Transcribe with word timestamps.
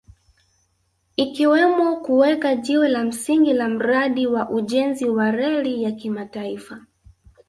ikiwemo 1.15 1.95
kuweka 1.95 2.55
jiwe 2.55 2.87
la 2.87 3.03
msingi 3.03 3.53
la 3.53 3.69
mradi 3.69 4.27
wa 4.27 4.49
ujenzi 4.49 5.05
wa 5.09 5.31
reli 5.31 5.83
ya 5.83 5.91
kimataifa 5.91 6.85